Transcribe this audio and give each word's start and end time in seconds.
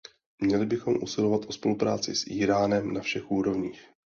Měli 0.39 0.65
bychom 0.65 0.97
usilovat 1.03 1.45
o 1.47 1.51
spolupráci 1.53 2.15
s 2.15 2.27
Íránem 2.27 2.93
na 2.93 3.01
všech 3.01 3.31
úrovních. 3.31 3.81